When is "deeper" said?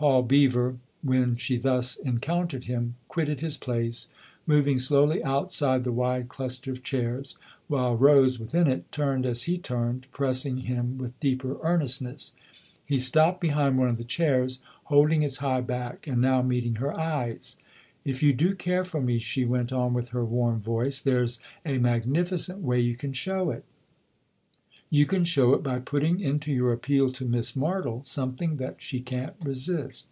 11.20-11.58